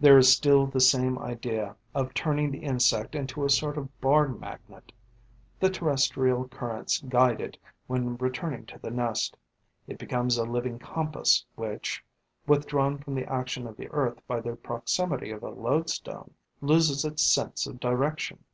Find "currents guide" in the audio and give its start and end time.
6.48-7.42